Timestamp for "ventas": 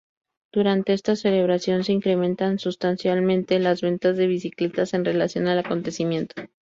3.81-4.17